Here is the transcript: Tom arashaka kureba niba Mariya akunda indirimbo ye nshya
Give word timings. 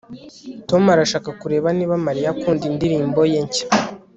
Tom 0.69 0.83
arashaka 0.95 1.29
kureba 1.41 1.67
niba 1.77 1.95
Mariya 2.05 2.27
akunda 2.33 2.63
indirimbo 2.71 3.19
ye 3.31 3.39
nshya 3.45 3.65